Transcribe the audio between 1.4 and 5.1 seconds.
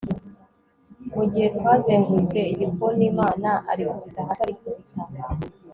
twazengurutse igikonimama arikubita hasi arikubita